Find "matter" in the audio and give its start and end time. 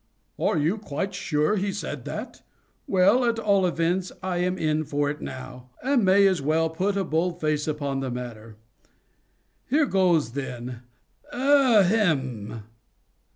8.09-8.57